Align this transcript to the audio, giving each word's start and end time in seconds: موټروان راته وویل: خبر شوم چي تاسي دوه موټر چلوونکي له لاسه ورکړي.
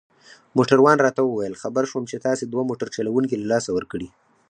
موټروان 0.57 0.97
راته 1.05 1.21
وویل: 1.23 1.53
خبر 1.63 1.83
شوم 1.89 2.03
چي 2.09 2.17
تاسي 2.25 2.45
دوه 2.47 2.63
موټر 2.69 2.87
چلوونکي 2.95 3.35
له 3.37 3.45
لاسه 3.51 3.69
ورکړي. 3.73 4.09